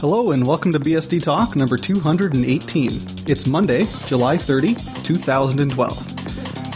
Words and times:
Hello 0.00 0.32
and 0.32 0.44
welcome 0.44 0.72
to 0.72 0.80
BSD 0.80 1.22
Talk 1.22 1.54
number 1.54 1.76
218. 1.76 3.00
It's 3.28 3.46
Monday, 3.46 3.86
July 4.06 4.38
30, 4.38 4.74
2012. 5.04 6.17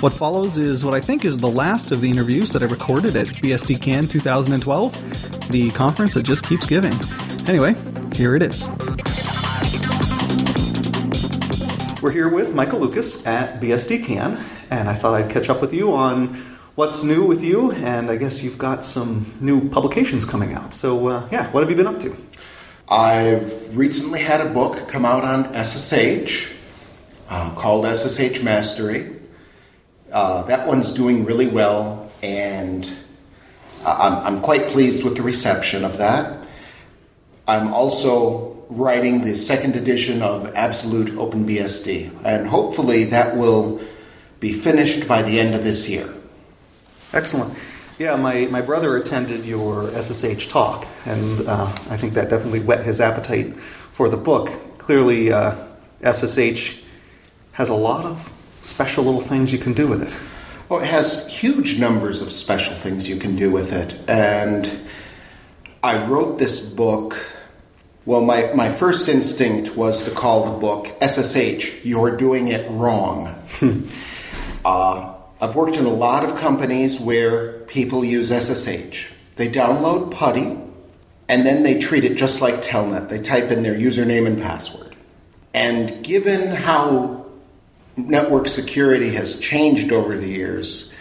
What 0.03 0.13
follows 0.13 0.57
is 0.57 0.85
what 0.85 0.95
I 0.95 1.01
think 1.01 1.25
is 1.25 1.39
the 1.39 1.49
last 1.49 1.93
of 1.93 2.01
the 2.01 2.11
interviews 2.11 2.53
that 2.55 2.63
I 2.65 2.67
recorded 2.67 3.15
at 3.15 3.29
BSDCan 3.29 4.11
2012, 4.11 5.49
the 5.53 5.71
conference 5.71 6.15
that 6.15 6.25
just 6.25 6.45
keeps 6.45 6.67
giving. 6.67 6.93
Anyway, 7.47 7.77
here 8.13 8.35
it 8.35 8.43
is. 8.43 8.67
We're 12.03 12.11
here 12.11 12.29
with 12.29 12.53
Michael 12.53 12.81
Lucas 12.81 13.25
at 13.29 13.61
BSDCan, 13.61 14.43
and 14.71 14.89
I 14.89 14.97
thought 14.97 15.15
I'd 15.15 15.31
catch 15.31 15.49
up 15.49 15.61
with 15.61 15.73
you 15.73 15.95
on 15.95 16.59
what's 16.75 17.05
new 17.05 17.25
with 17.25 17.45
you, 17.45 17.71
and 17.71 18.11
I 18.11 18.17
guess 18.17 18.43
you've 18.43 18.59
got 18.59 18.85
some 18.85 19.33
new 19.41 19.69
publications 19.69 20.25
coming 20.25 20.53
out. 20.53 20.75
So, 20.75 21.07
uh, 21.07 21.29
yeah, 21.31 21.49
what 21.53 21.61
have 21.61 21.71
you 21.71 21.77
been 21.77 21.87
up 21.87 22.01
to? 22.01 22.17
I've 22.89 23.77
recently 23.77 24.19
had 24.19 24.41
a 24.41 24.51
book 24.51 24.89
come 24.89 25.05
out 25.05 25.23
on 25.23 25.65
SSH 25.65 26.51
uh, 27.29 27.55
called 27.55 27.87
SSH 27.87 28.43
Mastery. 28.43 29.22
Uh, 30.13 30.43
that 30.43 30.67
one's 30.67 30.93
doing 30.93 31.25
really 31.25 31.47
well, 31.47 32.11
and 32.23 32.87
I'm, 33.87 34.35
I'm 34.37 34.41
quite 34.43 34.67
pleased 34.67 35.05
with 35.05 35.17
the 35.17 35.23
reception 35.23 35.87
of 35.87 35.97
that. 35.99 36.47
I'm 37.49 37.73
also 37.73 38.63
writing 38.69 39.25
the 39.25 39.35
second 39.35 39.75
edition 39.75 40.21
of 40.21 40.55
Absolute 40.55 41.09
OpenBSD, 41.13 42.11
and 42.25 42.47
hopefully 42.47 43.05
that 43.05 43.37
will 43.37 43.81
be 44.39 44.53
finished 44.53 45.09
by 45.09 45.23
the 45.23 45.41
end 45.41 45.55
of 45.55 45.65
this 45.65 45.89
year. 45.89 46.13
Excellent. 47.15 47.57
Yeah, 47.99 48.17
my, 48.17 48.47
my 48.47 48.61
brother 48.61 48.99
attended 48.99 49.47
your 49.47 49.91
SSH 50.01 50.49
talk, 50.49 50.87
and 51.07 51.49
uh, 51.49 51.65
I 51.89 51.97
think 51.97 52.13
that 52.15 52.29
definitely 52.29 52.61
whet 52.61 52.85
his 52.85 53.01
appetite 53.01 53.55
for 53.93 54.11
the 54.11 54.17
book. 54.19 54.51
Clearly, 54.77 55.33
uh, 55.33 55.55
SSH 56.05 56.81
has 57.53 57.71
a 57.71 57.75
lot 57.75 58.05
of 58.05 58.33
special 58.63 59.05
little 59.05 59.21
things 59.21 59.53
you 59.53 59.59
can 59.59 59.73
do 59.73 59.87
with 59.87 60.03
it. 60.03 60.15
Oh, 60.71 60.79
it 60.79 60.87
has 60.87 61.27
huge 61.29 61.79
numbers 61.79 62.23
of 62.23 62.33
special 62.33 62.75
things 62.75 63.09
you 63.09 63.17
can 63.17 63.37
do 63.37 63.51
with 63.51 63.73
it. 63.73 63.95
And 64.09 64.81
I 65.83 66.07
wrote 66.07 66.39
this 66.39 66.67
book. 66.67 67.27
Well, 68.07 68.23
my, 68.23 68.53
my 68.55 68.73
first 68.73 69.09
instinct 69.09 69.77
was 69.77 70.05
to 70.05 70.11
call 70.11 70.53
the 70.53 70.59
book 70.59 70.89
SSH, 71.03 71.85
You're 71.85 72.17
Doing 72.17 72.49
It 72.49 72.71
Wrong. 72.71 73.35
uh, 74.65 75.15
I've 75.41 75.57
worked 75.57 75.77
in 75.77 75.85
a 75.85 75.93
lot 75.93 76.25
of 76.25 76.37
companies 76.37 76.99
where 76.99 77.61
people 77.61 78.05
use 78.05 78.29
SSH. 78.29 79.11
They 79.37 79.49
download 79.49 80.13
PuTTY 80.13 80.69
and 81.29 81.47
then 81.47 81.63
they 81.63 81.79
treat 81.79 82.05
it 82.05 82.15
just 82.15 82.41
like 82.41 82.63
Telnet. 82.63 83.09
They 83.09 83.21
type 83.21 83.51
in 83.51 83.63
their 83.63 83.75
username 83.75 84.27
and 84.27 84.43
password. 84.43 84.97
And 85.55 86.05
given 86.05 86.49
how 86.49 87.22
network 87.97 88.49
security 88.49 89.15
has 89.15 89.39
changed 89.39 89.93
over 89.93 90.17
the 90.17 90.29
years, 90.29 90.93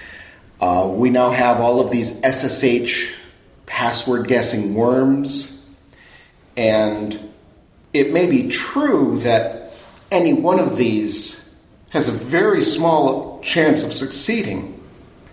uh, 0.59 0.87
we 0.93 1.09
now 1.09 1.31
have 1.31 1.59
all 1.59 1.79
of 1.79 1.89
these 1.89 2.19
SSH 2.23 3.13
password 3.65 4.27
guessing 4.27 4.75
worms. 4.75 5.65
And 6.55 7.31
it 7.93 8.13
may 8.13 8.29
be 8.29 8.49
true 8.49 9.19
that 9.19 9.73
any 10.11 10.33
one 10.33 10.59
of 10.59 10.77
these 10.77 11.55
has 11.89 12.07
a 12.07 12.11
very 12.11 12.63
small 12.63 13.41
chance 13.41 13.83
of 13.83 13.93
succeeding, 13.93 14.81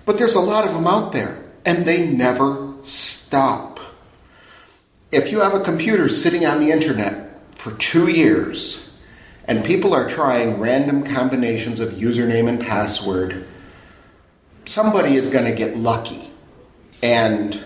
but 0.06 0.18
there's 0.18 0.34
a 0.34 0.40
lot 0.40 0.66
of 0.66 0.74
them 0.74 0.86
out 0.86 1.12
there, 1.12 1.44
and 1.64 1.84
they 1.84 2.06
never 2.06 2.74
stop. 2.82 3.78
If 5.12 5.30
you 5.30 5.40
have 5.40 5.54
a 5.54 5.60
computer 5.60 6.08
sitting 6.08 6.46
on 6.46 6.60
the 6.60 6.70
internet 6.70 7.40
for 7.54 7.72
two 7.72 8.08
years, 8.08 8.87
and 9.48 9.64
people 9.64 9.94
are 9.94 10.08
trying 10.08 10.60
random 10.60 11.02
combinations 11.02 11.80
of 11.80 11.94
username 11.94 12.48
and 12.48 12.60
password, 12.60 13.46
somebody 14.66 15.16
is 15.16 15.30
going 15.30 15.46
to 15.46 15.52
get 15.52 15.74
lucky. 15.74 16.30
And 17.02 17.58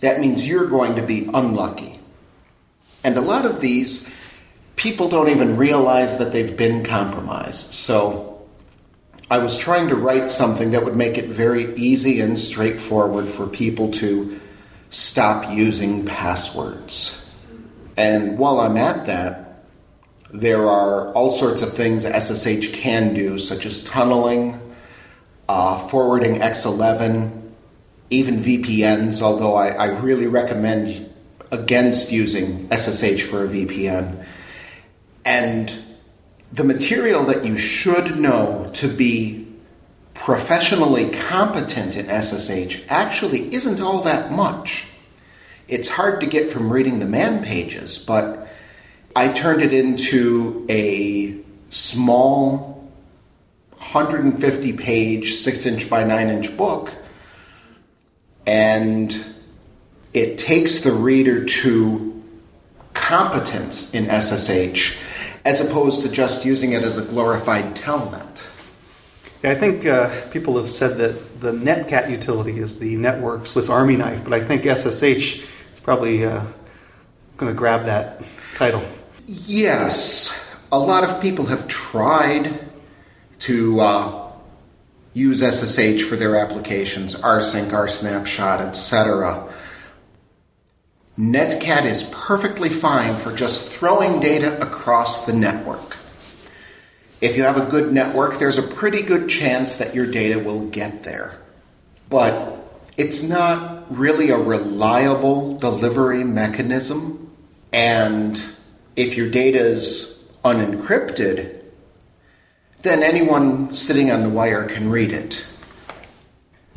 that 0.00 0.20
means 0.20 0.48
you're 0.48 0.66
going 0.66 0.96
to 0.96 1.02
be 1.02 1.28
unlucky. 1.34 2.00
And 3.04 3.18
a 3.18 3.20
lot 3.20 3.44
of 3.44 3.60
these, 3.60 4.10
people 4.76 5.10
don't 5.10 5.28
even 5.28 5.58
realize 5.58 6.16
that 6.16 6.32
they've 6.32 6.56
been 6.56 6.82
compromised. 6.82 7.72
So 7.72 8.46
I 9.30 9.38
was 9.38 9.58
trying 9.58 9.88
to 9.88 9.96
write 9.96 10.30
something 10.30 10.70
that 10.70 10.82
would 10.82 10.96
make 10.96 11.18
it 11.18 11.26
very 11.26 11.74
easy 11.76 12.20
and 12.20 12.38
straightforward 12.38 13.28
for 13.28 13.46
people 13.46 13.90
to 13.92 14.40
stop 14.88 15.52
using 15.52 16.06
passwords. 16.06 17.22
And 17.98 18.38
while 18.38 18.60
I'm 18.60 18.78
at 18.78 19.06
that, 19.06 19.43
there 20.32 20.68
are 20.68 21.12
all 21.12 21.30
sorts 21.30 21.62
of 21.62 21.74
things 21.74 22.04
SSH 22.04 22.72
can 22.72 23.14
do, 23.14 23.38
such 23.38 23.66
as 23.66 23.84
tunneling, 23.84 24.60
uh, 25.48 25.86
forwarding 25.88 26.40
X11, 26.40 27.42
even 28.10 28.42
VPNs, 28.42 29.22
although 29.22 29.54
I, 29.54 29.68
I 29.68 29.86
really 30.00 30.26
recommend 30.26 31.12
against 31.50 32.10
using 32.10 32.68
SSH 32.70 33.22
for 33.22 33.44
a 33.44 33.48
VPN. 33.48 34.24
And 35.24 35.72
the 36.52 36.64
material 36.64 37.24
that 37.24 37.44
you 37.44 37.56
should 37.56 38.18
know 38.18 38.70
to 38.74 38.88
be 38.88 39.44
professionally 40.14 41.10
competent 41.10 41.96
in 41.96 42.06
SSH 42.06 42.82
actually 42.88 43.52
isn't 43.54 43.80
all 43.80 44.02
that 44.02 44.32
much. 44.32 44.86
It's 45.66 45.88
hard 45.88 46.20
to 46.20 46.26
get 46.26 46.50
from 46.50 46.72
reading 46.72 46.98
the 46.98 47.06
man 47.06 47.44
pages, 47.44 47.98
but 47.98 48.43
I 49.16 49.32
turned 49.32 49.62
it 49.62 49.72
into 49.72 50.66
a 50.68 51.38
small 51.70 52.90
150 53.74 54.72
page, 54.72 55.34
6 55.36 55.66
inch 55.66 55.90
by 55.90 56.02
9 56.02 56.28
inch 56.28 56.56
book, 56.56 56.92
and 58.46 59.24
it 60.12 60.38
takes 60.38 60.80
the 60.80 60.92
reader 60.92 61.44
to 61.44 62.22
competence 62.92 63.92
in 63.94 64.06
SSH 64.06 64.98
as 65.44 65.60
opposed 65.60 66.02
to 66.02 66.08
just 66.08 66.44
using 66.44 66.72
it 66.72 66.82
as 66.82 66.96
a 66.96 67.02
glorified 67.02 67.76
telnet. 67.76 68.44
Yeah, 69.42 69.50
I 69.50 69.54
think 69.54 69.84
uh, 69.84 70.26
people 70.30 70.56
have 70.56 70.70
said 70.70 70.96
that 70.96 71.40
the 71.40 71.52
Netcat 71.52 72.10
utility 72.10 72.58
is 72.58 72.78
the 72.78 72.96
network 72.96 73.46
Swiss 73.46 73.68
Army 73.68 73.96
knife, 73.96 74.24
but 74.24 74.32
I 74.32 74.42
think 74.42 74.62
SSH 74.62 75.42
is 75.72 75.80
probably 75.82 76.24
uh, 76.24 76.44
going 77.36 77.52
to 77.52 77.56
grab 77.56 77.84
that 77.84 78.24
title. 78.56 78.82
Yes, 79.26 80.38
a 80.70 80.78
lot 80.78 81.02
of 81.02 81.22
people 81.22 81.46
have 81.46 81.66
tried 81.66 82.60
to 83.40 83.80
uh, 83.80 84.32
use 85.14 85.40
SSH 85.40 86.02
for 86.02 86.16
their 86.16 86.36
applications, 86.36 87.14
rsync, 87.14 87.70
rsnapshot, 87.70 88.60
etc. 88.60 89.50
Netcat 91.18 91.84
is 91.84 92.10
perfectly 92.12 92.68
fine 92.68 93.16
for 93.16 93.34
just 93.34 93.70
throwing 93.70 94.20
data 94.20 94.60
across 94.60 95.24
the 95.24 95.32
network. 95.32 95.96
If 97.22 97.36
you 97.36 97.44
have 97.44 97.56
a 97.56 97.70
good 97.70 97.94
network, 97.94 98.38
there's 98.38 98.58
a 98.58 98.62
pretty 98.62 99.00
good 99.00 99.30
chance 99.30 99.76
that 99.76 99.94
your 99.94 100.10
data 100.10 100.38
will 100.38 100.68
get 100.68 101.02
there. 101.02 101.38
But 102.10 102.58
it's 102.98 103.22
not 103.22 103.86
really 103.96 104.28
a 104.30 104.36
reliable 104.36 105.56
delivery 105.56 106.24
mechanism, 106.24 107.30
and 107.72 108.38
if 108.96 109.16
your 109.16 109.30
data 109.30 109.58
is 109.58 110.32
unencrypted, 110.44 111.60
then 112.82 113.02
anyone 113.02 113.72
sitting 113.74 114.10
on 114.10 114.22
the 114.22 114.28
wire 114.28 114.64
can 114.64 114.90
read 114.90 115.12
it. 115.12 115.44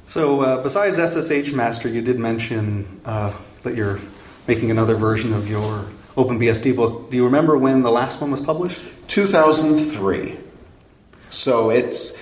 So, 0.05 0.41
uh, 0.41 0.63
besides 0.63 0.97
SSH 0.97 1.51
Master, 1.51 1.89
you 1.89 2.01
did 2.01 2.17
mention 2.17 3.01
uh, 3.03 3.33
that 3.63 3.75
you're 3.75 3.99
making 4.47 4.71
another 4.71 4.95
version 4.95 5.33
of 5.33 5.49
your 5.49 5.85
OpenBSD 6.15 6.75
book. 6.75 7.11
Do 7.11 7.17
you 7.17 7.25
remember 7.25 7.57
when 7.57 7.83
the 7.83 7.91
last 7.91 8.21
one 8.21 8.31
was 8.31 8.39
published? 8.39 8.79
2003. 9.09 10.37
So 11.29 11.69
it's 11.69 12.21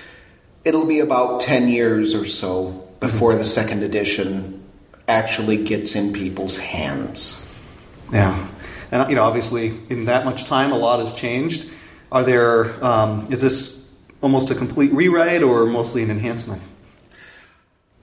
it'll 0.63 0.87
be 0.87 0.99
about 0.99 1.41
10 1.41 1.69
years 1.69 2.15
or 2.15 2.25
so 2.25 2.87
before 2.99 3.31
mm-hmm. 3.31 3.39
the 3.39 3.45
second 3.45 3.83
edition 3.83 4.63
actually 5.07 5.63
gets 5.63 5.95
in 5.95 6.11
people's 6.11 6.57
hands. 6.57 7.47
Yeah. 8.11 8.47
And 8.95 9.09
you 9.09 9.17
know, 9.17 9.23
obviously, 9.23 9.77
in 9.89 10.05
that 10.05 10.23
much 10.23 10.45
time, 10.45 10.71
a 10.71 10.77
lot 10.77 10.99
has 10.99 11.13
changed. 11.13 11.69
Are 12.13 12.23
there? 12.23 12.81
Um, 12.83 13.27
is 13.29 13.41
this 13.41 13.91
almost 14.21 14.49
a 14.51 14.55
complete 14.55 14.93
rewrite 14.93 15.43
or 15.43 15.65
mostly 15.65 16.01
an 16.01 16.09
enhancement? 16.09 16.61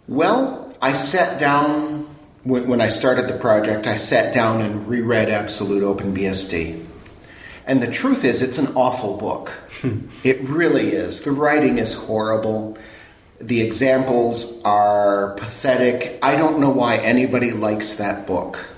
Well, 0.06 0.76
I 0.82 0.92
sat 0.92 1.40
down 1.40 2.14
when, 2.44 2.68
when 2.68 2.82
I 2.82 2.88
started 2.88 3.26
the 3.26 3.38
project. 3.38 3.86
I 3.86 3.96
sat 3.96 4.34
down 4.34 4.60
and 4.60 4.86
reread 4.86 5.30
Absolute 5.30 5.82
OpenBSD, 5.82 6.84
and 7.66 7.82
the 7.82 7.90
truth 7.90 8.22
is, 8.22 8.42
it's 8.42 8.58
an 8.58 8.74
awful 8.74 9.16
book. 9.16 9.50
it 10.22 10.42
really 10.42 10.90
is. 10.90 11.22
The 11.22 11.32
writing 11.32 11.78
is 11.78 11.94
horrible. 11.94 12.76
The 13.40 13.62
examples 13.62 14.62
are 14.62 15.32
pathetic. 15.36 16.18
I 16.20 16.36
don't 16.36 16.60
know 16.60 16.70
why 16.70 16.98
anybody 16.98 17.50
likes 17.50 17.94
that 17.94 18.26
book, 18.26 18.71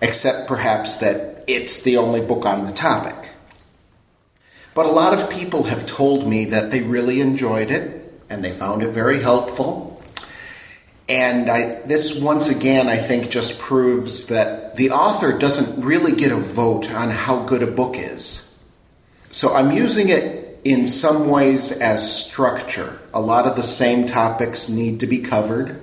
except 0.00 0.48
perhaps 0.48 0.98
that 0.98 1.44
it's 1.46 1.82
the 1.82 1.96
only 1.96 2.20
book 2.20 2.46
on 2.46 2.66
the 2.66 2.72
topic. 2.72 3.30
But 4.74 4.86
a 4.86 4.90
lot 4.90 5.14
of 5.14 5.30
people 5.30 5.64
have 5.64 5.86
told 5.86 6.26
me 6.26 6.46
that 6.46 6.70
they 6.70 6.80
really 6.80 7.20
enjoyed 7.20 7.70
it 7.70 8.22
and 8.28 8.44
they 8.44 8.52
found 8.52 8.82
it 8.82 8.88
very 8.88 9.22
helpful. 9.22 10.02
And 11.08 11.50
I, 11.50 11.82
this, 11.82 12.18
once 12.18 12.48
again, 12.48 12.88
I 12.88 12.96
think 12.96 13.30
just 13.30 13.58
proves 13.58 14.28
that 14.28 14.74
the 14.76 14.90
author 14.90 15.36
doesn't 15.38 15.84
really 15.84 16.12
get 16.12 16.32
a 16.32 16.36
vote 16.36 16.90
on 16.90 17.10
how 17.10 17.44
good 17.44 17.62
a 17.62 17.66
book 17.66 17.96
is. 17.96 18.50
So 19.30 19.54
I'm 19.54 19.70
using 19.70 20.08
it 20.08 20.60
in 20.64 20.88
some 20.88 21.28
ways 21.28 21.72
as 21.72 22.24
structure. 22.24 22.98
A 23.12 23.20
lot 23.20 23.46
of 23.46 23.54
the 23.54 23.62
same 23.62 24.06
topics 24.06 24.68
need 24.68 25.00
to 25.00 25.06
be 25.06 25.18
covered. 25.18 25.80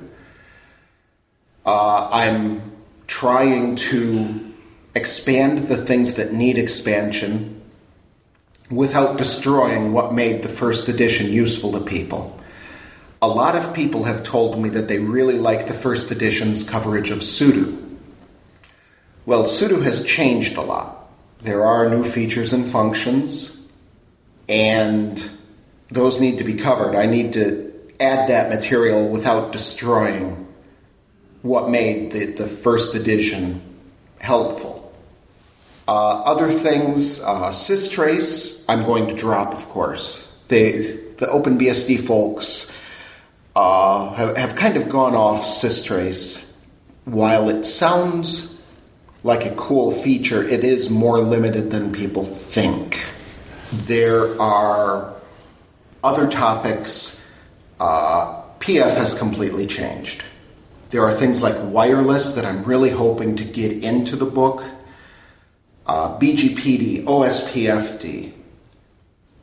Uh, 1.65 2.09
I'm 2.11 2.70
trying 3.11 3.75
to 3.75 4.53
expand 4.95 5.67
the 5.67 5.75
things 5.85 6.15
that 6.15 6.31
need 6.31 6.57
expansion 6.57 7.61
without 8.69 9.17
destroying 9.17 9.91
what 9.91 10.13
made 10.13 10.41
the 10.41 10.49
first 10.49 10.87
edition 10.87 11.29
useful 11.29 11.73
to 11.73 11.81
people. 11.81 12.39
A 13.21 13.27
lot 13.27 13.57
of 13.57 13.73
people 13.73 14.05
have 14.05 14.23
told 14.23 14.57
me 14.57 14.69
that 14.69 14.87
they 14.87 14.97
really 14.97 15.37
like 15.37 15.67
the 15.67 15.73
first 15.73 16.09
edition's 16.09 16.67
coverage 16.67 17.11
of 17.11 17.19
sudo. 17.19 17.77
Well, 19.25 19.43
sudo 19.43 19.83
has 19.83 20.05
changed 20.05 20.55
a 20.55 20.61
lot. 20.61 21.09
There 21.41 21.65
are 21.65 21.89
new 21.89 22.05
features 22.05 22.53
and 22.53 22.65
functions, 22.65 23.69
and 24.47 25.21
those 25.89 26.21
need 26.21 26.37
to 26.37 26.45
be 26.45 26.53
covered. 26.53 26.95
I 26.95 27.07
need 27.07 27.33
to 27.33 27.73
add 27.99 28.29
that 28.29 28.49
material 28.49 29.09
without 29.09 29.51
destroying 29.51 30.47
what 31.41 31.69
made 31.69 32.11
the, 32.11 32.25
the 32.25 32.47
first 32.47 32.95
edition 32.95 33.61
helpful. 34.19 34.93
Uh, 35.87 36.23
other 36.23 36.51
things, 36.51 37.21
uh, 37.21 37.49
systrace, 37.49 38.63
I'm 38.69 38.85
going 38.85 39.07
to 39.07 39.13
drop, 39.13 39.53
of 39.53 39.67
course. 39.69 40.31
They, 40.47 40.71
the 41.17 41.25
OpenBSD 41.27 42.05
folks 42.05 42.75
uh, 43.55 44.13
have, 44.13 44.37
have 44.37 44.55
kind 44.55 44.77
of 44.77 44.89
gone 44.89 45.15
off 45.15 45.45
systrace. 45.45 46.55
While 47.05 47.49
it 47.49 47.65
sounds 47.65 48.61
like 49.23 49.45
a 49.45 49.55
cool 49.55 49.91
feature, 49.91 50.47
it 50.47 50.63
is 50.63 50.89
more 50.89 51.19
limited 51.19 51.71
than 51.71 51.91
people 51.91 52.25
think. 52.25 53.03
There 53.73 54.39
are 54.39 55.15
other 56.03 56.29
topics. 56.29 57.31
Uh, 57.79 58.43
PF 58.59 58.95
has 58.95 59.17
completely 59.17 59.65
changed. 59.65 60.23
There 60.91 61.05
are 61.05 61.13
things 61.15 61.41
like 61.41 61.55
wireless 61.57 62.35
that 62.35 62.43
I'm 62.43 62.65
really 62.65 62.89
hoping 62.89 63.37
to 63.37 63.45
get 63.45 63.81
into 63.81 64.17
the 64.17 64.25
book. 64.25 64.61
Uh, 65.87 66.19
BGPD, 66.19 67.05
OSPFD. 67.05 68.33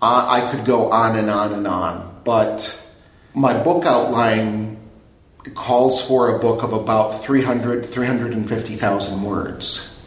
Uh, 0.01 0.27
I 0.29 0.51
could 0.51 0.67
go 0.67 0.93
on 0.93 1.17
and 1.17 1.31
on 1.31 1.55
and 1.55 1.67
on, 1.67 2.21
but 2.23 2.79
my 3.35 3.61
book 3.63 3.87
outline 3.87 4.77
calls 5.55 6.07
for 6.07 6.37
a 6.37 6.39
book 6.39 6.63
of 6.63 6.75
about 6.75 7.25
300, 7.25 7.87
350,000 7.87 9.23
words, 9.23 10.07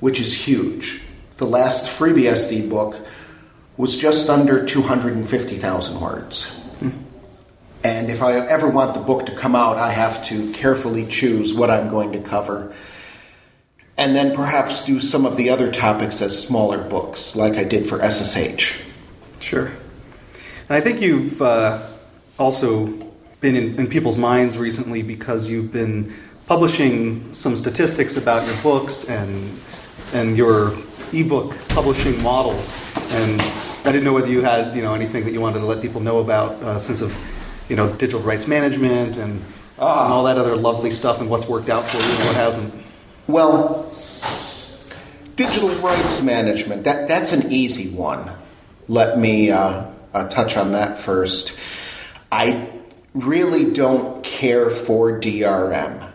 which 0.00 0.20
is 0.20 0.34
huge. 0.34 1.02
The 1.36 1.46
last 1.46 1.86
FreeBSD 1.96 2.68
book 2.68 2.96
was 3.76 3.96
just 3.96 4.28
under 4.28 4.66
250,000 4.66 6.00
words. 6.00 6.59
And 7.82 8.10
if 8.10 8.20
I 8.22 8.34
ever 8.34 8.68
want 8.68 8.94
the 8.94 9.00
book 9.00 9.26
to 9.26 9.34
come 9.34 9.56
out, 9.56 9.78
I 9.78 9.92
have 9.92 10.24
to 10.26 10.52
carefully 10.52 11.06
choose 11.06 11.54
what 11.54 11.70
I'm 11.70 11.88
going 11.88 12.12
to 12.12 12.20
cover. 12.20 12.74
And 13.96 14.14
then 14.14 14.34
perhaps 14.34 14.84
do 14.84 15.00
some 15.00 15.24
of 15.24 15.36
the 15.36 15.50
other 15.50 15.70
topics 15.70 16.20
as 16.20 16.38
smaller 16.46 16.82
books, 16.82 17.36
like 17.36 17.54
I 17.54 17.64
did 17.64 17.88
for 17.88 17.98
SSH. 17.98 18.80
Sure. 19.40 19.66
And 19.66 20.76
I 20.76 20.80
think 20.80 21.00
you've 21.00 21.40
uh, 21.40 21.86
also 22.38 22.86
been 23.40 23.56
in, 23.56 23.78
in 23.78 23.86
people's 23.86 24.18
minds 24.18 24.58
recently 24.58 25.02
because 25.02 25.48
you've 25.48 25.72
been 25.72 26.14
publishing 26.46 27.32
some 27.32 27.56
statistics 27.56 28.16
about 28.16 28.46
your 28.46 28.56
books 28.62 29.08
and 29.08 29.58
and 30.12 30.36
your 30.36 30.76
ebook 31.12 31.56
publishing 31.68 32.20
models. 32.22 32.94
And 33.12 33.40
I 33.40 33.92
didn't 33.92 34.04
know 34.04 34.12
whether 34.12 34.28
you 34.28 34.42
had 34.42 34.74
you 34.74 34.82
know 34.82 34.94
anything 34.94 35.24
that 35.24 35.32
you 35.32 35.40
wanted 35.40 35.60
to 35.60 35.66
let 35.66 35.80
people 35.80 36.00
know 36.00 36.18
about 36.18 36.62
uh, 36.62 36.78
since 36.78 37.00
of 37.00 37.14
you 37.70 37.76
know 37.76 37.88
digital 37.92 38.20
rights 38.20 38.46
management 38.46 39.16
and, 39.16 39.42
Ah. 39.78 40.04
and 40.04 40.12
all 40.12 40.24
that 40.24 40.36
other 40.36 40.56
lovely 40.56 40.90
stuff 40.90 41.20
and 41.20 41.30
what's 41.30 41.48
worked 41.48 41.70
out 41.70 41.88
for 41.88 41.96
you 41.96 42.02
and 42.02 42.26
what 42.26 42.34
hasn't. 42.36 42.74
Well, 43.26 43.88
digital 45.36 45.70
rights 45.76 46.20
management, 46.20 46.84
that, 46.84 47.08
that's 47.08 47.32
an 47.32 47.50
easy 47.50 47.94
one. 47.94 48.30
Let 48.88 49.18
me 49.18 49.50
uh, 49.50 49.84
uh, 50.12 50.28
touch 50.28 50.56
on 50.56 50.72
that 50.72 50.98
first. 50.98 51.58
I 52.30 52.68
really 53.14 53.72
don't 53.72 54.22
care 54.22 54.68
for 54.68 55.18
DRM. 55.18 56.10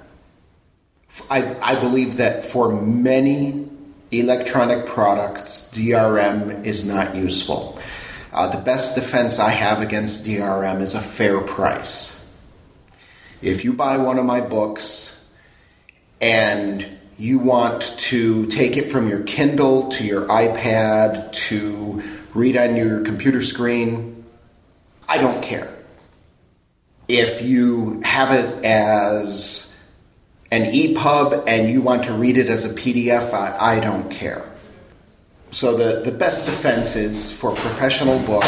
I, 1.30 1.56
I 1.62 1.80
believe 1.80 2.18
that 2.18 2.46
for 2.46 2.70
many 2.70 3.68
electronic 4.12 4.86
products, 4.86 5.72
DRM 5.74 6.66
is 6.66 6.86
not 6.86 7.16
useful. 7.16 7.75
Uh, 8.36 8.48
the 8.48 8.58
best 8.58 8.96
defense 8.96 9.40
I 9.40 9.52
have 9.52 9.80
against 9.80 10.26
DRM 10.26 10.82
is 10.82 10.94
a 10.94 11.00
fair 11.00 11.40
price. 11.40 12.30
If 13.42 13.64
you 13.64 13.72
buy 13.72 13.96
one 13.96 14.20
of 14.20 14.26
my 14.26 14.42
books 14.42 15.32
and 16.20 16.86
you 17.18 17.40
want 17.40 17.84
to 17.98 18.46
take 18.48 18.76
it 18.76 18.92
from 18.92 19.08
your 19.08 19.24
Kindle 19.24 19.88
to 19.92 20.06
your 20.06 20.26
iPad 20.26 21.32
to 21.48 22.04
read 22.34 22.58
on 22.58 22.76
your 22.76 23.06
computer 23.06 23.42
screen, 23.42 24.26
I 25.08 25.18
don't 25.18 25.42
care. 25.42 25.74
If 27.08 27.42
you 27.42 28.02
have 28.04 28.32
it 28.32 28.66
as 28.66 29.74
an 30.52 30.74
EPUB 30.74 31.46
and 31.48 31.70
you 31.70 31.82
want 31.82 32.04
to 32.04 32.12
read 32.12 32.36
it 32.36 32.50
as 32.50 32.66
a 32.66 32.76
PDF, 32.76 33.34
I, 33.34 33.78
I 33.78 33.80
don't 33.80 34.12
care. 34.12 34.55
So 35.56 35.78
the, 35.78 36.02
the 36.02 36.12
best 36.12 36.46
defense 36.46 36.98
is 36.98 37.32
for 37.32 37.56
professional 37.56 38.20
books 38.20 38.46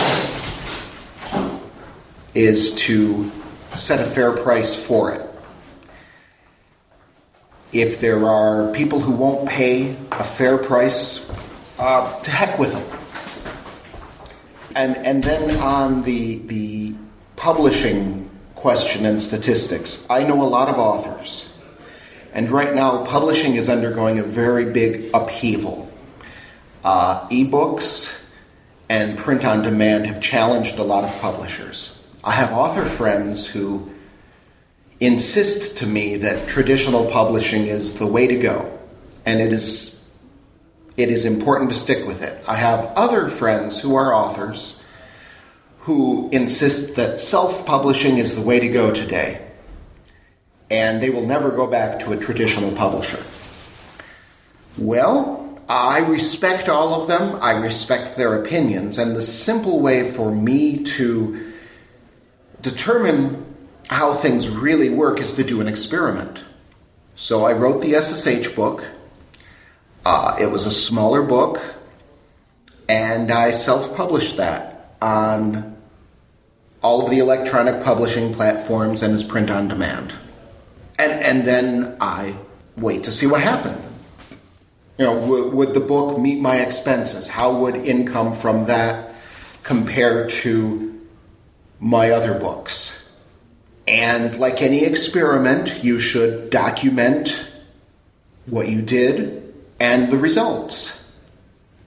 is 2.34 2.76
to 2.84 3.32
set 3.78 4.02
a 4.02 4.12
fair 4.12 4.34
price 4.34 4.76
for 4.76 5.14
it. 5.14 5.22
If 7.72 8.02
there 8.02 8.28
are 8.28 8.74
people 8.74 9.00
who 9.00 9.14
won't 9.14 9.48
pay 9.48 9.96
a 10.12 10.24
fair 10.26 10.58
price, 10.58 11.32
uh, 11.80 12.20
to 12.24 12.30
heck 12.30 12.60
with 12.60 12.74
them. 12.74 12.84
And 14.76 14.98
and 14.98 15.24
then 15.24 15.56
on 15.62 16.04
the 16.04 16.40
the 16.40 16.94
publishing 17.38 18.30
question 18.56 19.06
and 19.06 19.22
statistics, 19.22 20.06
I 20.10 20.24
know 20.24 20.42
a 20.42 20.50
lot 20.58 20.68
of 20.68 20.78
authors, 20.78 21.54
and 22.34 22.52
right 22.52 22.76
now 22.76 23.06
publishing 23.06 23.56
is 23.56 23.70
undergoing 23.70 24.20
a 24.20 24.24
very 24.24 24.66
big 24.66 25.10
upheaval. 25.14 25.87
Uh, 26.88 27.28
ebooks 27.28 28.30
and 28.88 29.18
print 29.18 29.44
on 29.44 29.62
demand 29.62 30.08
have 30.08 30.22
challenged 30.22 30.80
a 30.80 30.84
lot 30.84 31.04
of 31.04 31.12
publishers. 31.20 32.02
I 32.24 32.32
have 32.32 32.54
author 32.54 32.86
friends 32.86 33.46
who 33.46 33.92
insist 35.02 35.80
to 35.80 35.86
me 35.86 36.16
that 36.16 36.48
traditional 36.48 37.12
publishing 37.12 37.68
is 37.68 38.00
the 38.00 38.08
way 38.08 38.26
to 38.28 38.40
go, 38.40 38.80
and 39.26 39.42
it 39.42 39.52
is 39.52 40.02
it 40.96 41.10
is 41.10 41.26
important 41.26 41.72
to 41.72 41.76
stick 41.76 42.08
with 42.08 42.22
it. 42.22 42.42
I 42.48 42.56
have 42.56 42.86
other 42.96 43.30
friends 43.30 43.82
who 43.82 43.96
are 43.96 44.14
authors 44.14 44.82
who 45.80 46.30
insist 46.32 46.96
that 46.96 47.20
self-publishing 47.20 48.18
is 48.18 48.34
the 48.34 48.42
way 48.42 48.62
to 48.62 48.70
go 48.70 48.94
today, 48.94 49.46
and 50.72 51.04
they 51.04 51.10
will 51.10 51.28
never 51.28 51.52
go 51.52 51.68
back 51.68 52.00
to 52.00 52.14
a 52.14 52.18
traditional 52.18 52.72
publisher. 52.72 53.22
Well, 54.78 55.37
I 55.70 56.00
respect 56.00 56.70
all 56.70 57.02
of 57.02 57.08
them. 57.08 57.40
I 57.42 57.52
respect 57.52 58.16
their 58.16 58.42
opinions, 58.42 58.98
and 58.98 59.16
the 59.16 59.22
simple 59.22 59.82
way 59.82 60.12
for 60.12 60.32
me 60.32 60.84
to 60.84 61.54
determine 62.62 63.46
how 63.90 64.14
things 64.14 64.48
really 64.48 64.90
work 64.90 65.20
is 65.20 65.34
to 65.36 65.44
do 65.44 65.62
an 65.62 65.68
experiment. 65.68 66.40
So 67.16 67.46
I 67.46 67.54
wrote 67.54 67.82
the 67.82 68.02
SSH 68.02 68.56
book. 68.56 68.86
Uh, 70.06 70.38
it 70.40 70.48
was 70.48 70.66
a 70.66 70.72
smaller 70.72 71.22
book, 71.22 71.62
and 72.88 73.32
I 73.32 73.52
self 73.52 73.96
published 73.96 74.38
that 74.38 74.96
on 75.02 75.76
all 76.82 77.04
of 77.04 77.10
the 77.10 77.20
electronic 77.20 77.84
publishing 77.84 78.34
platforms 78.34 79.04
and 79.04 79.14
as 79.14 79.24
print 79.24 79.50
on 79.50 79.68
demand. 79.68 80.14
And, 80.98 81.12
and 81.12 81.48
then 81.48 81.98
I 82.00 82.36
wait 82.78 83.04
to 83.06 83.12
see 83.12 83.28
what 83.28 83.42
happened. 83.42 83.87
You 84.98 85.06
know, 85.06 85.20
w- 85.20 85.50
would 85.50 85.74
the 85.74 85.80
book 85.80 86.18
meet 86.18 86.40
my 86.40 86.58
expenses? 86.58 87.28
How 87.28 87.54
would 87.60 87.76
income 87.76 88.34
from 88.36 88.66
that 88.66 89.14
compare 89.64 90.28
to 90.28 91.00
my 91.80 92.12
other 92.12 92.40
books? 92.40 93.16
And 93.88 94.38
like 94.38 94.62
any 94.62 94.84
experiment, 94.84 95.84
you 95.84 96.00
should 96.00 96.50
document 96.50 97.48
what 98.48 98.68
you 98.70 98.82
did 98.82 99.54
and 99.80 100.12
the 100.12 100.18
results. 100.18 101.16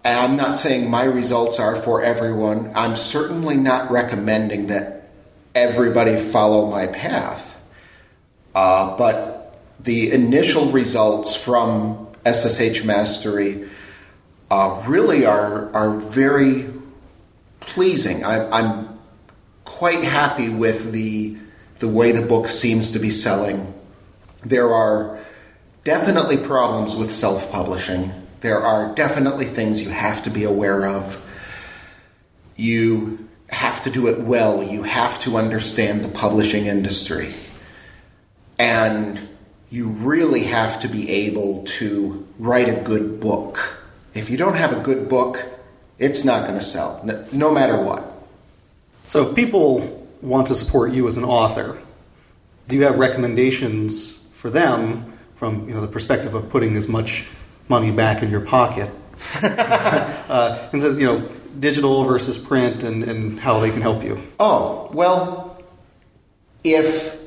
And 0.05 0.19
I'm 0.19 0.37
not 0.37 0.59
saying 0.59 0.89
my 0.89 1.05
results 1.05 1.59
are 1.59 1.77
for 1.77 2.03
everyone. 2.03 2.73
I'm 2.75 2.97
certainly 2.97 3.57
not 3.57 3.91
recommending 3.91 4.69
that 4.69 5.11
everybody 5.55 6.19
follow 6.19 6.71
my 6.71 6.87
path. 6.87 7.61
Uh, 8.55 8.97
but 8.97 9.59
the 9.81 10.13
initial 10.13 10.73
results 10.73 11.35
from 11.35 12.07
SSH 12.25 12.85
Mastery 12.85 13.69
uh, 14.51 14.83
really 14.87 15.25
are, 15.25 15.73
are 15.75 15.97
very 15.97 16.69
pleasing. 17.61 18.25
I, 18.25 18.51
I'm 18.51 18.99
quite 19.65 20.03
happy 20.03 20.49
with 20.49 20.93
the, 20.93 21.37
the 21.79 21.89
way 21.89 22.13
the 22.13 22.27
book 22.27 22.49
seems 22.49 22.93
to 22.93 22.99
be 22.99 23.11
selling. 23.11 23.73
There 24.43 24.75
are 24.75 25.21
definitely 25.85 26.37
problems 26.37 26.97
with 26.97 27.13
self 27.13 27.51
publishing. 27.51 28.13
There 28.41 28.61
are 28.61 28.95
definitely 28.95 29.47
things 29.47 29.83
you 29.83 29.91
have 29.91 30.23
to 30.25 30.31
be 30.31 30.45
aware 30.45 30.87
of. 30.87 31.25
You 32.57 33.29
have 33.49 33.83
to 33.85 33.91
do 33.91 34.07
it 34.09 34.21
well. 34.21 34.63
You 34.63 34.83
have 34.83 35.21
to 35.23 35.37
understand 35.37 36.05
the 36.05 36.09
publishing 36.09 36.67
industry. 36.67 37.35
And 38.59 39.30
you 39.71 39.87
really 39.87 40.45
have 40.45 40.81
to 40.83 40.89
be 40.89 41.09
able 41.09 41.63
to 41.65 42.27
write 42.39 42.69
a 42.69 42.81
good 42.83 43.21
book. 43.21 43.79
If 44.15 44.29
you 44.29 44.37
don't 44.37 44.57
have 44.57 44.73
a 44.73 44.81
good 44.81 45.09
book, 45.09 45.45
it's 45.99 46.25
not 46.25 46.47
going 46.47 46.59
to 46.59 46.65
sell, 46.65 47.01
no, 47.05 47.25
no 47.33 47.53
matter 47.53 47.81
what. 47.81 48.05
So, 49.07 49.29
if 49.29 49.37
people 49.37 50.07
want 50.21 50.49
to 50.49 50.55
support 50.55 50.93
you 50.93 51.07
as 51.07 51.17
an 51.17 51.25
author, 51.25 51.81
do 52.69 52.77
you 52.77 52.85
have 52.85 52.99
recommendations 52.99 54.19
for 54.35 54.51
them 54.51 55.13
from 55.37 55.69
you 55.69 55.75
know 55.75 55.81
the 55.81 55.89
perspective 55.89 56.35
of 56.35 56.51
putting 56.51 56.77
as 56.77 56.89
much 56.89 57.25
money 57.69 57.91
back 57.91 58.23
in 58.23 58.31
your 58.31 58.41
pocket? 58.41 58.91
uh, 59.43 60.69
and 60.73 60.81
so, 60.81 60.97
you 60.97 61.07
know, 61.07 61.29
digital 61.59 62.05
versus 62.05 62.39
print, 62.39 62.83
and, 62.83 63.05
and 63.05 63.39
how 63.39 63.61
they 63.61 63.71
can 63.71 63.83
help 63.83 64.03
you. 64.03 64.21
Oh, 64.39 64.91
well, 64.93 65.63
if 66.65 67.20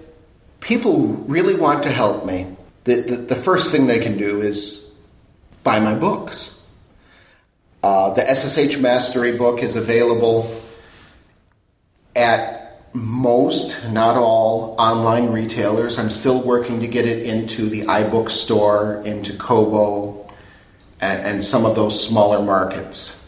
people 0.64 1.08
really 1.28 1.56
want 1.56 1.84
to 1.84 1.92
help 1.92 2.26
me, 2.26 2.56
the, 2.86 3.02
the, 3.02 3.16
the 3.18 3.36
first 3.36 3.72
thing 3.72 3.86
they 3.86 4.00
can 4.00 4.18
do 4.18 4.42
is 4.42 4.96
buy 5.64 5.80
my 5.80 5.94
books. 5.94 6.62
Uh, 7.84 8.14
the 8.14 8.34
SSH 8.34 8.80
Mastery 8.80 9.38
book 9.38 9.62
is 9.62 9.76
available 9.76 10.50
at 12.16 12.64
most, 12.94 13.90
not 13.90 14.16
all, 14.16 14.76
online 14.80 15.32
retailers. 15.32 16.00
I'm 16.00 16.12
still 16.12 16.42
working 16.42 16.80
to 16.80 16.88
get 16.88 17.06
it 17.06 17.24
into 17.24 17.68
the 17.68 17.82
iBook 17.82 18.30
store, 18.30 19.02
into 19.04 19.36
Kobo, 19.36 20.32
and, 21.02 21.26
and 21.26 21.44
some 21.44 21.66
of 21.66 21.76
those 21.76 22.08
smaller 22.08 22.42
markets. 22.42 23.20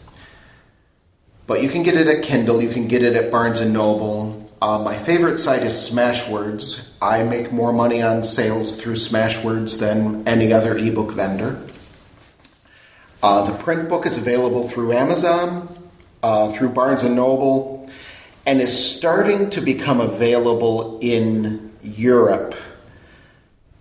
But 1.46 1.62
you 1.62 1.68
can 1.68 1.82
get 1.82 1.94
it 1.94 2.06
at 2.06 2.24
Kindle, 2.24 2.62
you 2.62 2.70
can 2.70 2.88
get 2.88 3.02
it 3.02 3.14
at 3.14 3.30
Barnes 3.30 3.60
and 3.60 3.72
Noble. 3.72 4.45
Uh, 4.60 4.78
my 4.78 4.96
favorite 4.96 5.38
site 5.38 5.62
is 5.62 5.74
Smashwords. 5.74 6.82
I 7.00 7.22
make 7.22 7.52
more 7.52 7.74
money 7.74 8.00
on 8.00 8.24
sales 8.24 8.80
through 8.80 8.94
Smashwords 8.94 9.78
than 9.78 10.26
any 10.26 10.50
other 10.50 10.78
ebook 10.78 11.12
vendor. 11.12 11.60
Uh, 13.22 13.50
the 13.50 13.58
print 13.58 13.90
book 13.90 14.06
is 14.06 14.16
available 14.16 14.66
through 14.66 14.94
Amazon, 14.94 15.68
uh, 16.22 16.52
through 16.52 16.70
Barnes 16.70 17.02
and 17.02 17.14
Noble, 17.14 17.90
and 18.46 18.62
is 18.62 18.96
starting 18.96 19.50
to 19.50 19.60
become 19.60 20.00
available 20.00 20.98
in 21.02 21.70
Europe. 21.82 22.54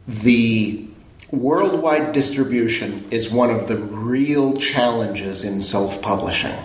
The 0.10 0.90
worldwide 1.32 2.12
distribution 2.12 3.08
is 3.12 3.30
one 3.30 3.50
of 3.50 3.70
the 3.70 3.78
real 3.78 4.58
challenges 4.58 5.46
in 5.46 5.62
self 5.62 6.02
publishing. 6.02 6.56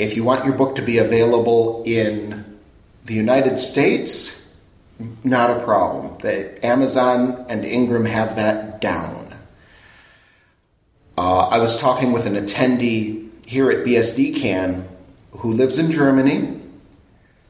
If 0.00 0.16
you 0.16 0.24
want 0.24 0.44
your 0.44 0.54
book 0.54 0.74
to 0.74 0.82
be 0.82 0.98
available 0.98 1.84
in 1.86 2.50
the 3.04 3.14
United 3.14 3.58
States, 3.58 4.54
not 5.24 5.50
a 5.50 5.64
problem. 5.64 6.18
The 6.18 6.64
Amazon 6.64 7.46
and 7.48 7.64
Ingram 7.64 8.04
have 8.04 8.36
that 8.36 8.80
down. 8.80 9.34
Uh, 11.16 11.48
I 11.48 11.58
was 11.58 11.80
talking 11.80 12.12
with 12.12 12.26
an 12.26 12.34
attendee 12.34 13.28
here 13.46 13.70
at 13.70 13.84
BSDCan 13.84 14.86
who 15.32 15.52
lives 15.52 15.78
in 15.78 15.90
Germany. 15.90 16.60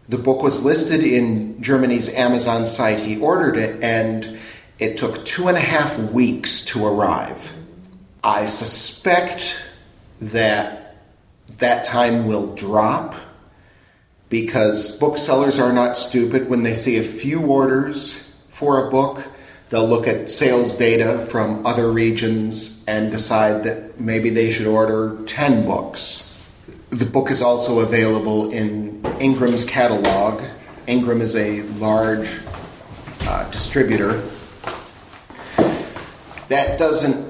The 0.08 0.18
book 0.18 0.42
was 0.42 0.64
listed 0.64 1.04
in 1.04 1.62
Germany's 1.62 2.08
Amazon 2.14 2.66
site. 2.66 2.98
He 3.00 3.20
ordered 3.20 3.56
it, 3.56 3.82
and 3.82 4.38
it 4.78 4.98
took 4.98 5.24
two 5.24 5.48
and 5.48 5.56
a 5.56 5.60
half 5.60 5.98
weeks 5.98 6.64
to 6.66 6.84
arrive. 6.84 7.52
I 8.24 8.46
suspect 8.46 9.56
that 10.20 10.96
that 11.58 11.84
time 11.84 12.26
will 12.26 12.54
drop 12.54 13.14
because 14.30 14.96
booksellers 14.98 15.58
are 15.58 15.72
not 15.72 15.98
stupid. 15.98 16.48
When 16.48 16.62
they 16.62 16.74
see 16.74 16.96
a 16.96 17.02
few 17.02 17.42
orders 17.42 18.34
for 18.48 18.86
a 18.86 18.90
book, 18.90 19.26
they'll 19.68 19.88
look 19.88 20.06
at 20.06 20.30
sales 20.30 20.76
data 20.76 21.26
from 21.26 21.66
other 21.66 21.92
regions 21.92 22.82
and 22.86 23.10
decide 23.10 23.64
that 23.64 24.00
maybe 24.00 24.30
they 24.30 24.50
should 24.50 24.66
order 24.66 25.22
10 25.26 25.66
books. 25.66 26.26
The 26.90 27.04
book 27.04 27.30
is 27.30 27.42
also 27.42 27.80
available 27.80 28.50
in 28.50 29.04
Ingram's 29.20 29.64
catalog. 29.64 30.42
Ingram 30.86 31.20
is 31.20 31.36
a 31.36 31.62
large 31.62 32.28
uh, 33.22 33.50
distributor. 33.50 34.22
That 36.48 36.78
doesn't 36.78 37.29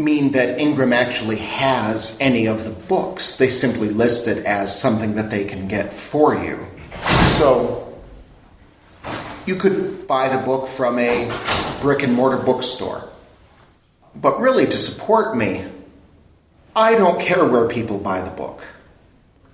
mean 0.00 0.32
that 0.32 0.58
Ingram 0.58 0.92
actually 0.92 1.36
has 1.36 2.16
any 2.20 2.46
of 2.46 2.64
the 2.64 2.70
books. 2.70 3.36
They 3.36 3.50
simply 3.50 3.88
list 3.88 4.26
it 4.26 4.44
as 4.44 4.78
something 4.78 5.14
that 5.14 5.30
they 5.30 5.44
can 5.44 5.68
get 5.68 5.92
for 5.92 6.34
you. 6.34 6.58
So 7.38 7.98
you 9.46 9.54
could 9.54 10.06
buy 10.06 10.34
the 10.34 10.42
book 10.44 10.68
from 10.68 10.98
a 10.98 11.30
brick 11.80 12.02
and 12.02 12.12
mortar 12.12 12.38
bookstore. 12.38 13.08
But 14.14 14.40
really, 14.40 14.66
to 14.66 14.76
support 14.76 15.36
me, 15.36 15.66
I 16.74 16.94
don't 16.94 17.20
care 17.20 17.46
where 17.46 17.68
people 17.68 17.98
buy 17.98 18.20
the 18.20 18.30
book. 18.30 18.64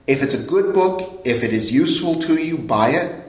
If 0.06 0.22
it's 0.22 0.34
a 0.34 0.42
good 0.42 0.74
book, 0.74 1.22
if 1.24 1.42
it 1.42 1.52
is 1.52 1.72
useful 1.72 2.20
to 2.22 2.36
you, 2.36 2.58
buy 2.58 2.90
it. 2.90 3.22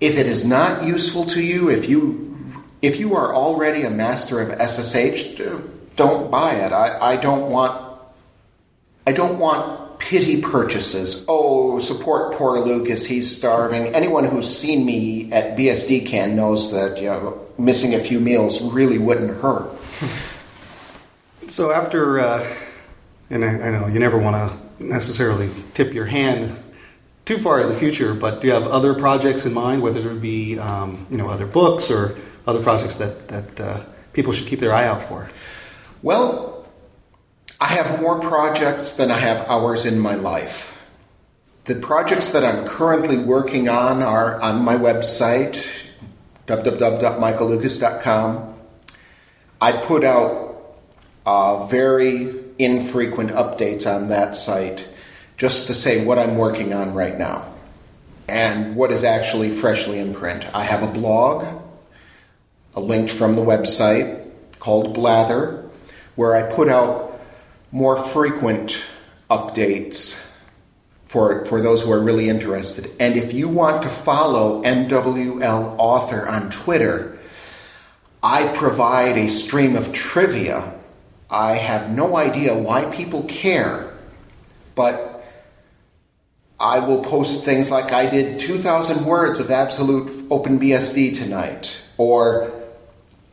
If 0.00 0.16
it 0.16 0.26
is 0.26 0.44
not 0.44 0.84
useful 0.84 1.24
to 1.26 1.42
you, 1.42 1.70
if 1.70 1.88
you 1.88 2.23
if 2.84 3.00
you 3.00 3.16
are 3.16 3.34
already 3.34 3.82
a 3.82 3.90
master 3.90 4.42
of 4.42 4.50
SSH, 4.60 5.40
don't 5.96 6.30
buy 6.30 6.54
it. 6.56 6.70
I, 6.70 7.14
I 7.14 7.16
don't 7.16 7.50
want 7.50 7.80
I 9.06 9.12
don't 9.12 9.38
want 9.38 9.98
pity 9.98 10.42
purchases. 10.42 11.24
Oh, 11.28 11.78
support 11.78 12.34
poor 12.34 12.60
Lucas, 12.60 13.06
he's 13.06 13.34
starving. 13.34 13.94
Anyone 13.94 14.24
who's 14.24 14.54
seen 14.54 14.84
me 14.84 15.32
at 15.32 15.56
BSDCan 15.56 16.34
knows 16.34 16.72
that 16.72 16.98
you 16.98 17.08
know 17.08 17.46
missing 17.56 17.94
a 17.94 17.98
few 17.98 18.20
meals 18.20 18.60
really 18.60 18.98
wouldn't 18.98 19.40
hurt. 19.40 19.70
So 21.48 21.72
after, 21.72 22.20
uh, 22.20 22.54
and 23.30 23.44
I, 23.44 23.48
I 23.48 23.70
know 23.70 23.86
you 23.86 23.98
never 23.98 24.18
want 24.18 24.34
to 24.34 24.84
necessarily 24.84 25.50
tip 25.74 25.92
your 25.92 26.06
hand 26.06 26.56
too 27.26 27.38
far 27.38 27.60
in 27.60 27.68
the 27.68 27.78
future, 27.78 28.14
but 28.14 28.40
do 28.40 28.48
you 28.48 28.52
have 28.52 28.66
other 28.66 28.94
projects 28.94 29.46
in 29.46 29.52
mind, 29.52 29.82
whether 29.82 30.10
it 30.10 30.20
be 30.20 30.58
um, 30.58 31.06
you 31.10 31.16
know 31.16 31.28
other 31.28 31.46
books 31.46 31.90
or 31.90 32.18
other 32.46 32.62
projects 32.62 32.96
that 32.96 33.28
that 33.28 33.60
uh, 33.60 33.80
people 34.12 34.32
should 34.32 34.46
keep 34.46 34.60
their 34.60 34.74
eye 34.74 34.86
out 34.86 35.02
for? 35.02 35.28
Well, 36.02 36.66
I 37.60 37.68
have 37.68 38.00
more 38.00 38.18
projects 38.20 38.96
than 38.96 39.10
I 39.10 39.18
have 39.18 39.48
hours 39.48 39.84
in 39.86 39.98
my 39.98 40.14
life. 40.14 40.76
The 41.64 41.74
projects 41.76 42.32
that 42.32 42.44
I'm 42.44 42.66
currently 42.66 43.16
working 43.16 43.70
on 43.70 44.02
are 44.02 44.38
on 44.40 44.62
my 44.62 44.76
website, 44.76 45.64
www.michaellucas.com. 46.46 48.54
I 49.60 49.72
put 49.72 50.04
out 50.04 50.76
uh, 51.24 51.66
very 51.66 52.34
infrequent 52.58 53.30
updates 53.30 53.86
on 53.86 54.10
that 54.10 54.36
site 54.36 54.86
just 55.38 55.68
to 55.68 55.74
say 55.74 56.04
what 56.04 56.18
I'm 56.18 56.36
working 56.36 56.74
on 56.74 56.92
right 56.92 57.18
now 57.18 57.50
and 58.28 58.76
what 58.76 58.92
is 58.92 59.04
actually 59.04 59.48
freshly 59.50 59.98
in 59.98 60.12
print. 60.14 60.44
I 60.54 60.64
have 60.64 60.82
a 60.82 60.86
blog, 60.86 61.46
a 62.74 62.80
link 62.80 63.10
from 63.10 63.36
the 63.36 63.42
website 63.42 64.30
called 64.58 64.94
Blather, 64.94 65.68
where 66.16 66.34
I 66.34 66.50
put 66.50 66.68
out 66.68 67.20
more 67.70 67.96
frequent 67.96 68.78
updates 69.30 70.20
for, 71.06 71.44
for 71.44 71.60
those 71.60 71.82
who 71.82 71.92
are 71.92 72.00
really 72.00 72.28
interested. 72.28 72.90
And 72.98 73.16
if 73.16 73.32
you 73.32 73.48
want 73.48 73.82
to 73.82 73.88
follow 73.88 74.62
MWL 74.62 75.76
Author 75.78 76.26
on 76.26 76.50
Twitter, 76.50 77.18
I 78.22 78.48
provide 78.56 79.18
a 79.18 79.28
stream 79.28 79.76
of 79.76 79.92
trivia. 79.92 80.74
I 81.28 81.56
have 81.56 81.90
no 81.90 82.16
idea 82.16 82.56
why 82.56 82.86
people 82.86 83.24
care, 83.24 83.92
but 84.74 85.24
I 86.58 86.78
will 86.78 87.04
post 87.04 87.44
things 87.44 87.70
like 87.70 87.92
I 87.92 88.08
did 88.08 88.40
2,000 88.40 89.04
words 89.04 89.40
of 89.40 89.50
absolute 89.50 90.28
OpenBSD 90.28 91.16
tonight, 91.16 91.76
or 91.98 92.53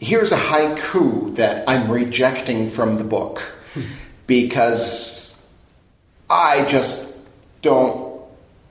here's 0.01 0.31
a 0.31 0.37
haiku 0.37 1.35
that 1.35 1.63
I'm 1.69 1.89
rejecting 1.89 2.67
from 2.67 2.97
the 2.97 3.03
book 3.03 3.41
because 4.27 5.47
I 6.29 6.65
just 6.65 7.15
don't 7.61 8.21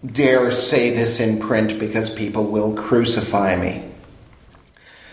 dare 0.05 0.51
say 0.51 0.91
this 0.91 1.21
in 1.21 1.39
print 1.39 1.79
because 1.79 2.13
people 2.13 2.47
will 2.47 2.75
crucify 2.75 3.55
me. 3.55 3.85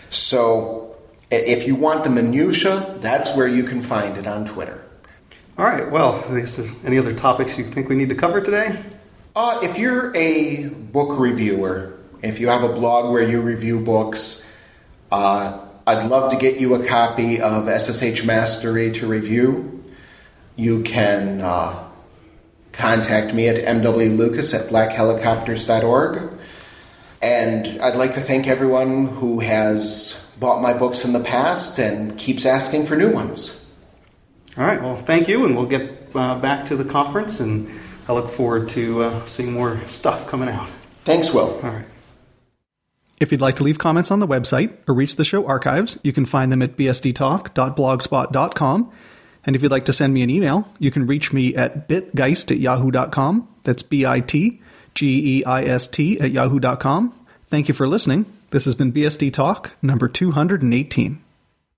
So, 0.10 0.96
if 1.30 1.68
you 1.68 1.76
want 1.76 2.04
the 2.04 2.10
minutia, 2.10 2.96
that's 3.00 3.36
where 3.36 3.48
you 3.48 3.64
can 3.64 3.82
find 3.82 4.18
it 4.18 4.26
on 4.26 4.46
Twitter. 4.46 4.84
All 5.58 5.66
right. 5.66 5.90
Well, 5.92 6.24
any 6.86 6.98
other 6.98 7.14
topics 7.14 7.58
you 7.58 7.66
think 7.66 7.90
we 7.90 7.96
need 7.96 8.10
to 8.10 8.16
cover 8.16 8.42
today? 8.42 8.82
Uh, 9.36 9.60
if 9.62 9.78
you're 9.78 10.16
a 10.16 10.70
book 10.70 11.20
reviewer, 11.20 11.98
if 12.24 12.40
you 12.40 12.48
have 12.48 12.64
a 12.64 12.74
blog 12.74 13.12
where 13.12 13.22
you 13.22 13.42
review 13.42 13.80
books, 13.80 14.50
uh, 15.12 15.67
I'd 15.88 16.10
love 16.10 16.32
to 16.32 16.38
get 16.38 16.60
you 16.60 16.76
a 16.76 16.86
copy 16.86 17.40
of 17.40 17.70
SSH 17.70 18.26
Mastery 18.26 18.92
to 18.92 19.08
review. 19.08 19.82
You 20.58 20.84
can 20.84 21.40
uh, 21.40 21.88
contact 22.74 23.34
me 23.34 23.48
at 23.48 23.64
mwlucas 23.64 24.54
at 24.54 24.70
blackhelicopters.org. 24.70 26.34
And 27.22 27.82
I'd 27.82 27.96
like 27.96 28.16
to 28.16 28.22
thank 28.22 28.48
everyone 28.48 29.08
who 29.08 29.40
has 29.40 30.30
bought 30.42 30.62
my 30.62 30.78
books 30.78 31.06
in 31.06 31.14
the 31.14 31.24
past 31.24 31.80
and 31.80 32.18
keeps 32.18 32.46
asking 32.46 32.86
for 32.86 32.98
new 32.98 33.14
ones. 33.14 33.74
All 34.58 34.66
right. 34.66 34.84
Well, 34.84 34.98
thank 34.98 35.30
you, 35.30 35.46
and 35.46 35.56
we'll 35.56 35.68
get 35.68 36.10
uh, 36.14 36.38
back 36.42 36.66
to 36.66 36.76
the 36.76 36.84
conference, 36.84 37.40
and 37.40 37.72
I 38.10 38.14
look 38.14 38.30
forward 38.30 38.68
to 38.72 39.04
uh, 39.04 39.26
seeing 39.26 39.54
more 39.54 39.80
stuff 39.88 40.28
coming 40.28 40.50
out. 40.50 40.68
Thanks, 41.06 41.34
Will. 41.34 41.56
All 41.64 41.70
right. 41.70 41.86
If 43.20 43.32
you'd 43.32 43.42
like 43.42 43.56
to 43.56 43.64
leave 43.64 43.80
comments 43.80 44.12
on 44.12 44.20
the 44.20 44.28
website 44.28 44.78
or 44.88 44.94
reach 44.94 45.16
the 45.16 45.26
show 45.26 45.48
archives, 45.48 45.98
you 46.04 46.14
can 46.14 46.26
find 46.26 46.52
them 46.52 46.62
at 46.62 46.78
bsdtalk.blogspot.com. 46.78 48.92
And 49.44 49.56
if 49.56 49.64
you'd 49.64 49.72
like 49.72 49.86
to 49.86 49.94
send 49.94 50.14
me 50.14 50.22
an 50.24 50.30
email, 50.30 50.72
you 50.78 50.92
can 50.92 51.08
reach 51.08 51.34
me 51.34 51.56
at 51.56 51.88
bitgeist 51.88 52.52
at 52.52 52.60
yahoo.com. 52.60 53.48
That's 53.64 53.82
B 53.82 54.06
I 54.06 54.20
T 54.20 54.62
G 54.94 55.40
E 55.40 55.46
I 55.46 55.64
S 55.64 55.88
T 55.88 56.20
at 56.20 56.30
yahoo.com. 56.32 57.12
Thank 57.48 57.68
you 57.68 57.74
for 57.74 57.88
listening. 57.88 58.28
This 58.52 58.66
has 58.66 58.76
been 58.76 58.94
BSD 58.94 59.34
Talk 59.34 59.72
number 59.82 60.08
218. 60.08 61.24